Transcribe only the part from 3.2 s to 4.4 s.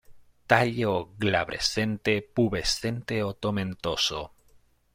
o tomentoso.